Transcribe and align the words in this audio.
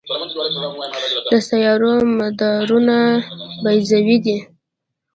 د 1.31 1.33
سیارو 1.49 1.93
مدارونه 2.19 2.97
بیضوي 3.63 4.17
دي. 4.25 4.37